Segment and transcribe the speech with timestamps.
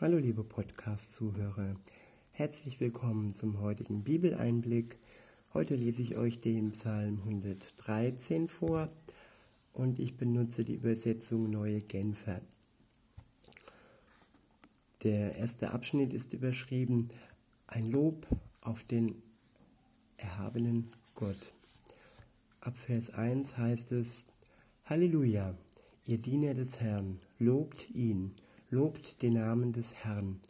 [0.00, 1.76] Hallo liebe Podcast-Zuhörer,
[2.30, 4.96] herzlich willkommen zum heutigen Bibeleinblick.
[5.52, 8.88] Heute lese ich euch den Psalm 113 vor
[9.74, 12.40] und ich benutze die Übersetzung Neue Genfer.
[15.02, 17.10] Der erste Abschnitt ist überschrieben
[17.66, 18.26] Ein Lob
[18.62, 19.20] auf den
[20.16, 21.52] erhabenen Gott.
[22.62, 24.24] Ab Vers 1 heißt es
[24.86, 25.54] Halleluja,
[26.06, 28.34] ihr Diener des Herrn, lobt ihn
[28.70, 30.40] lobt den Namen des Herrn.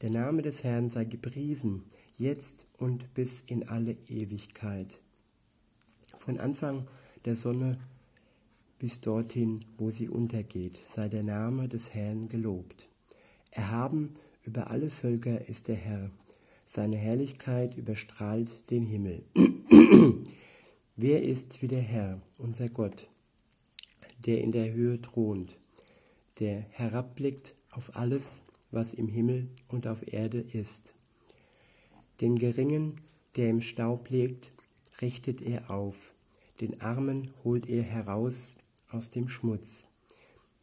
[0.00, 1.84] Der Name des Herrn sei gepriesen,
[2.16, 5.00] jetzt und bis in alle Ewigkeit.
[6.18, 6.86] Von Anfang
[7.24, 7.78] der Sonne
[8.80, 12.88] bis dorthin, wo sie untergeht, sei der Name des Herrn gelobt.
[13.52, 16.10] Erhaben über alle Völker ist der Herr,
[16.66, 19.22] seine Herrlichkeit überstrahlt den Himmel.
[20.96, 23.06] Wer ist wie der Herr, unser Gott,
[24.26, 25.56] der in der Höhe thront?
[26.40, 30.94] Der herabblickt auf alles, was im Himmel und auf Erde ist.
[32.20, 32.96] Den Geringen,
[33.36, 34.52] der im Staub liegt,
[35.00, 36.12] richtet er auf,
[36.60, 38.56] den Armen holt er heraus
[38.90, 39.86] aus dem Schmutz.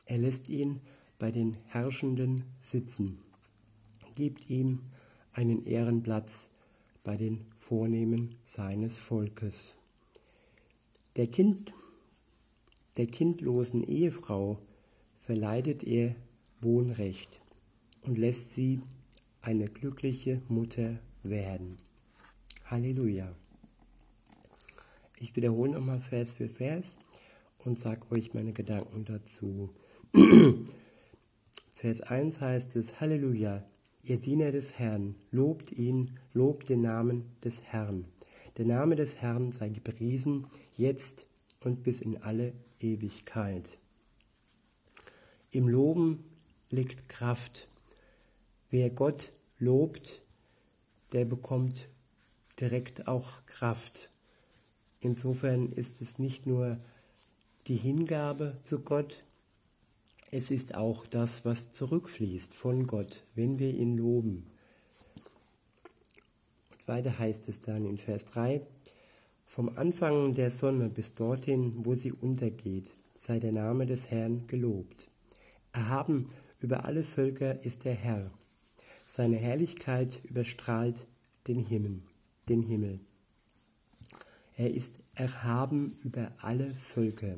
[0.05, 0.81] Er lässt ihn
[1.17, 3.19] bei den Herrschenden sitzen,
[4.15, 4.81] gibt ihm
[5.33, 6.49] einen Ehrenplatz
[7.03, 9.75] bei den Vornehmen seines Volkes.
[11.15, 11.73] Der Kind,
[12.97, 14.59] der kindlosen Ehefrau
[15.29, 16.15] verleidet er
[16.59, 17.39] Wohnrecht
[18.01, 18.81] und lässt sie
[19.41, 21.77] eine glückliche Mutter werden.
[22.65, 23.35] Halleluja.
[25.19, 26.97] Ich wiederhole nochmal Vers für Vers
[27.59, 29.69] und sage euch meine Gedanken dazu.
[31.73, 33.63] Vers 1 heißt es, Halleluja,
[34.01, 38.07] ihr Diener des Herrn, lobt ihn, lobt den Namen des Herrn.
[38.57, 41.27] Der Name des Herrn sei gepriesen, jetzt
[41.59, 43.78] und bis in alle Ewigkeit.
[45.51, 46.23] Im Loben
[46.69, 47.67] liegt Kraft.
[48.69, 50.21] Wer Gott lobt,
[51.11, 51.89] der bekommt
[52.59, 54.11] direkt auch Kraft.
[54.99, 56.77] Insofern ist es nicht nur
[57.65, 59.23] die Hingabe zu Gott,
[60.29, 64.45] es ist auch das, was zurückfließt von Gott, wenn wir ihn loben.
[66.71, 68.61] Und weiter heißt es dann in Vers 3,
[69.47, 75.08] vom Anfang der Sonne bis dorthin, wo sie untergeht, sei der Name des Herrn gelobt.
[75.71, 78.31] Erhaben über alle Völker ist der Herr.
[79.05, 81.05] Seine Herrlichkeit überstrahlt
[81.47, 82.01] den Himmel,
[82.47, 82.99] den Himmel.
[84.55, 87.37] Er ist erhaben über alle Völker.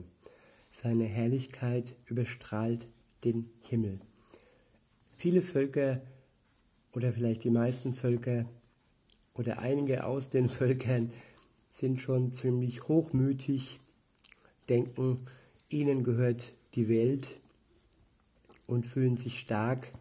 [0.72, 2.88] Seine Herrlichkeit überstrahlt
[3.24, 4.00] den Himmel.
[5.18, 6.02] Viele Völker
[6.94, 8.46] oder vielleicht die meisten Völker
[9.34, 11.12] oder einige aus den Völkern
[11.70, 13.80] sind schon ziemlich hochmütig,
[14.68, 15.26] denken,
[15.70, 17.41] ihnen gehört die Welt,
[18.72, 19.92] und fühlen sich stark,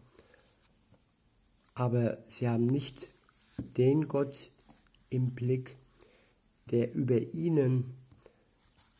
[1.73, 3.09] aber sie haben nicht
[3.57, 4.49] den Gott
[5.09, 5.75] im Blick,
[6.71, 7.97] der über ihnen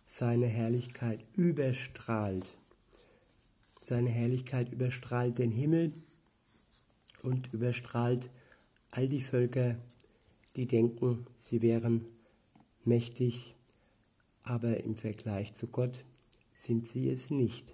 [0.06, 2.46] seine Herrlichkeit überstrahlt.
[3.82, 5.94] Seine Herrlichkeit überstrahlt den Himmel
[7.24, 8.30] und überstrahlt
[8.90, 9.78] all die Völker,
[10.58, 12.06] die denken, sie wären
[12.84, 13.56] mächtig,
[14.44, 16.03] aber im Vergleich zu Gott
[16.59, 17.74] sind sie es nicht.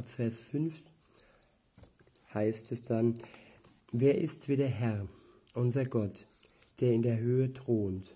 [0.00, 0.82] Ab Vers 5
[2.32, 3.20] heißt es dann,
[3.92, 5.06] wer ist wie der Herr,
[5.52, 6.24] unser Gott,
[6.80, 8.14] der in der Höhe thront,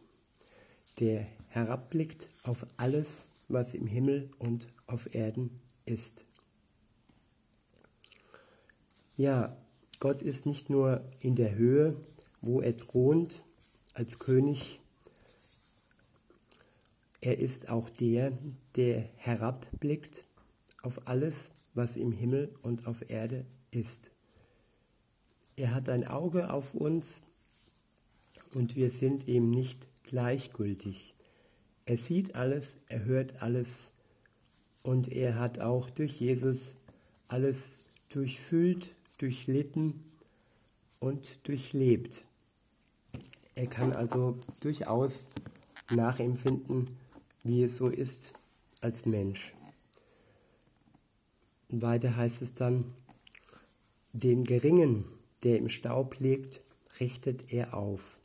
[0.99, 5.51] der herabblickt auf alles, was im Himmel und auf Erden
[5.85, 6.25] ist.
[9.19, 9.55] Ja,
[10.01, 12.01] Gott ist nicht nur in der Höhe,
[12.41, 13.45] wo er thront
[13.93, 14.81] als König,
[17.21, 18.33] er ist auch der,
[18.75, 20.25] der herabblickt
[20.81, 24.11] auf alles, was im Himmel und auf Erde ist.
[25.57, 27.21] Er hat ein Auge auf uns
[28.53, 31.15] und wir sind ihm nicht gleichgültig.
[31.87, 33.91] Er sieht alles, er hört alles
[34.83, 36.75] und er hat auch durch Jesus
[37.29, 37.73] alles
[38.09, 40.03] durchfüllt, durchlitten
[41.01, 42.23] und durchlebt.
[43.55, 45.29] Er kann also durchaus
[45.95, 46.97] nachempfinden,
[47.43, 48.33] wie es so ist
[48.81, 49.55] als Mensch.
[51.75, 52.85] Und weiter heißt es dann,
[54.13, 55.07] den Geringen,
[55.43, 56.61] der im Staub liegt,
[57.01, 58.21] richtet er auf.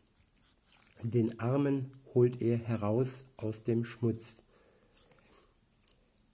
[1.01, 4.43] Den Armen holt er heraus aus dem Schmutz.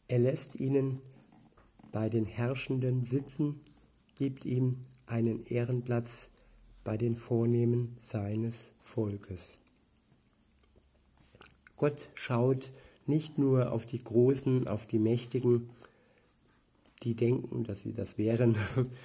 [0.09, 0.99] Er lässt ihnen
[1.93, 3.61] bei den Herrschenden sitzen,
[4.17, 6.29] gibt ihm einen Ehrenplatz
[6.83, 9.59] bei den Vornehmen seines Volkes.
[11.77, 12.71] Gott schaut
[13.05, 15.69] nicht nur auf die Großen, auf die Mächtigen,
[17.03, 18.55] die denken, dass sie das wären,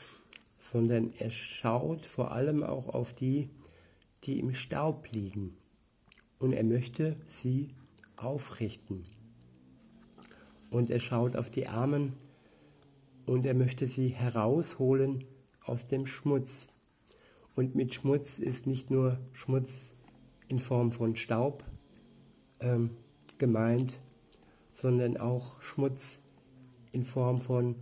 [0.58, 3.48] sondern er schaut vor allem auch auf die,
[4.24, 5.56] die im Staub liegen.
[6.38, 7.68] Und er möchte sie
[8.16, 9.04] aufrichten.
[10.70, 12.14] Und er schaut auf die Armen
[13.26, 15.24] und er möchte sie herausholen
[15.64, 16.68] aus dem Schmutz.
[17.54, 19.94] Und mit Schmutz ist nicht nur Schmutz
[20.48, 21.64] in Form von Staub
[22.60, 22.90] ähm,
[23.38, 23.92] gemeint,
[24.72, 26.20] sondern auch Schmutz
[26.92, 27.76] in Form von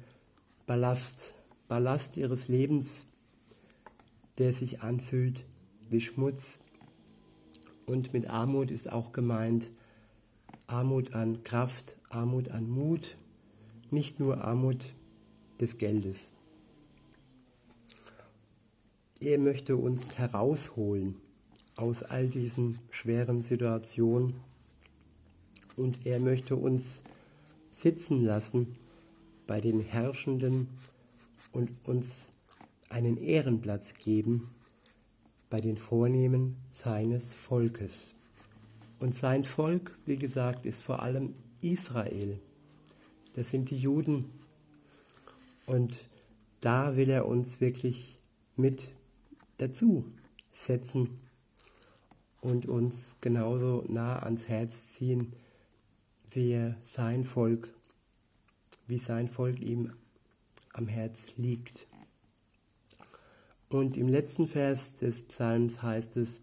[0.67, 1.35] Ballast,
[1.67, 3.07] Ballast ihres Lebens,
[4.39, 5.45] der sich anfühlt
[5.89, 6.59] wie Schmutz.
[7.87, 9.71] Und mit Armut ist auch gemeint
[10.67, 13.17] Armut an Kraft, Armut an Mut,
[13.91, 14.95] nicht nur Armut
[15.61, 16.33] des Geldes.
[19.21, 21.17] Er möchte uns herausholen
[21.77, 24.35] aus all diesen schweren Situationen
[25.77, 27.03] und er möchte uns
[27.71, 28.75] sitzen lassen
[29.49, 30.69] bei den Herrschenden
[31.51, 32.27] und uns
[32.91, 34.51] einen Ehrenplatz geben
[35.51, 38.15] bei den Vornehmen seines Volkes.
[39.01, 42.39] Und sein Volk, wie gesagt, ist vor allem Israel.
[43.33, 44.27] Das sind die Juden.
[45.67, 46.07] Und
[46.61, 48.19] da will er uns wirklich
[48.57, 48.91] mit
[49.57, 50.05] dazu
[50.53, 51.21] setzen
[52.41, 55.33] und uns genauso nah ans Herz ziehen,
[56.31, 57.73] wie er sein Volk,
[58.89, 59.93] wie sein Volk ihm
[60.73, 61.87] am Herz liegt.
[63.69, 66.41] Und im letzten Vers des Psalms heißt es,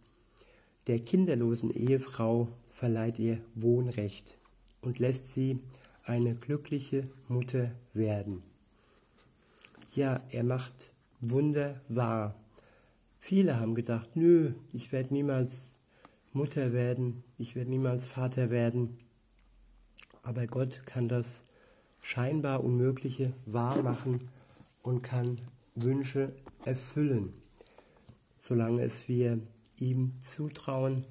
[0.88, 4.38] der kinderlosen Ehefrau verleiht ihr Wohnrecht
[4.82, 5.60] und lässt sie
[6.04, 8.44] eine glückliche Mutter werden.
[9.96, 12.36] Ja, er macht Wunder wahr.
[13.20, 15.76] Viele haben gedacht, nö, ich werde niemals
[16.34, 19.00] Mutter werden, ich werde niemals Vater werden.
[20.22, 21.44] Aber Gott kann das
[22.06, 24.30] scheinbar Unmögliche wahr machen
[24.84, 25.42] und kann
[25.74, 26.32] Wünsche
[26.64, 27.34] erfüllen,
[28.40, 29.40] solange es wir
[29.80, 31.04] ihm zutrauen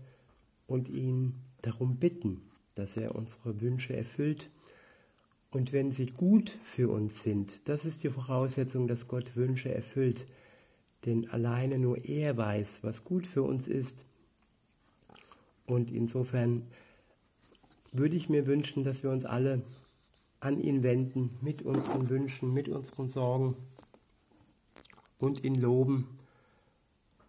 [0.69, 2.43] und ihn darum bitten,
[2.77, 4.51] dass er unsere Wünsche erfüllt.
[5.51, 10.27] Und wenn sie gut für uns sind, das ist die Voraussetzung, dass Gott Wünsche erfüllt.
[11.07, 14.05] Denn alleine nur er weiß, was gut für uns ist.
[15.67, 16.63] Und insofern
[17.91, 19.61] würde ich mir wünschen, dass wir uns alle
[20.45, 23.57] an ihn wenden mit unseren Wünschen, mit unseren Sorgen
[25.19, 26.07] und ihn loben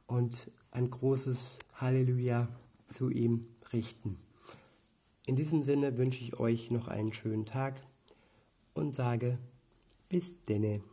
[0.05, 2.49] und ein großes Halleluja
[2.89, 4.17] zu ihm richten.
[5.25, 7.79] In diesem Sinne wünsche ich euch noch einen schönen Tag
[8.73, 9.39] und sage
[10.09, 10.83] bis denne.